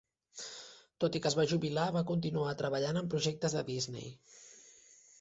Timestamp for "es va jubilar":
1.31-1.85